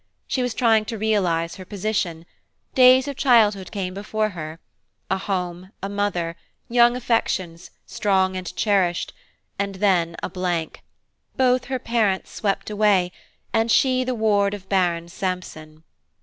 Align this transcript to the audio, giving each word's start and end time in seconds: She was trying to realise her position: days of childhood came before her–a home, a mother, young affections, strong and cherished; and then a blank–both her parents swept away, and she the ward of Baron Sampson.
She 0.25 0.41
was 0.41 0.55
trying 0.55 0.85
to 0.85 0.97
realise 0.97 1.57
her 1.57 1.63
position: 1.63 2.25
days 2.73 3.07
of 3.07 3.15
childhood 3.15 3.71
came 3.71 3.93
before 3.93 4.29
her–a 4.29 5.17
home, 5.19 5.69
a 5.83 5.89
mother, 5.89 6.35
young 6.67 6.95
affections, 6.95 7.69
strong 7.85 8.35
and 8.35 8.55
cherished; 8.55 9.13
and 9.59 9.75
then 9.75 10.15
a 10.23 10.27
blank–both 10.27 11.65
her 11.65 11.77
parents 11.77 12.31
swept 12.31 12.71
away, 12.71 13.11
and 13.53 13.69
she 13.69 14.03
the 14.03 14.15
ward 14.15 14.55
of 14.55 14.67
Baron 14.67 15.07
Sampson. 15.07 15.83